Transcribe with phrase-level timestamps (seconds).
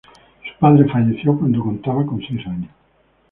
[0.47, 2.71] Su padre falleció cuando contaba con seis años.